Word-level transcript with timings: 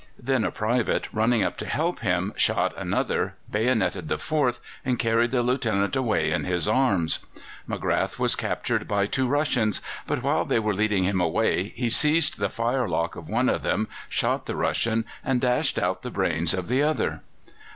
Then 0.17 0.43
a 0.43 0.49
private, 0.49 1.07
running 1.13 1.43
up 1.43 1.57
to 1.57 1.67
help 1.67 1.99
him, 1.99 2.33
shot 2.35 2.73
another, 2.75 3.35
bayonetted 3.51 4.07
the 4.07 4.17
fourth, 4.17 4.59
and 4.83 4.97
carried 4.97 5.29
the 5.29 5.43
Lieutenant 5.43 5.95
away 5.95 6.31
in 6.31 6.43
his 6.43 6.67
arms. 6.67 7.19
MacGrath 7.69 8.17
was 8.17 8.35
captured 8.35 8.87
by 8.87 9.05
two 9.05 9.27
Russians, 9.27 9.79
but 10.07 10.23
while 10.23 10.43
they 10.43 10.57
were 10.57 10.73
leading 10.73 11.03
him 11.03 11.21
away 11.21 11.65
he 11.75 11.87
seized 11.91 12.39
the 12.39 12.49
firelock 12.49 13.15
of 13.15 13.29
one 13.29 13.47
of 13.47 13.61
them, 13.61 13.87
shot 14.09 14.47
the 14.47 14.55
Russian, 14.55 15.05
and 15.23 15.39
dashed 15.39 15.77
out 15.77 16.01
the 16.01 16.09
brains 16.09 16.55
of 16.55 16.67
the 16.67 16.81
other. 16.81 17.21